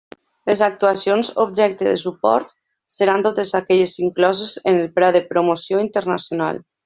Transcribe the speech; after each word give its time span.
Les 0.49 0.61
actuacions 0.67 1.27
objecte 1.43 1.85
de 1.87 1.93
suport 2.03 2.49
seran 2.95 3.25
totes 3.29 3.53
aquelles 3.61 3.93
incloses 4.07 4.55
en 4.73 4.81
el 4.85 4.91
Pla 4.97 5.15
de 5.19 5.23
Promoció 5.35 5.85
Internacional. 5.89 6.61